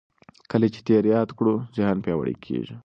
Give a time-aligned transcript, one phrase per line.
[0.51, 2.75] کله چې تېر یاد کړو ذهن پیاوړی کېږي.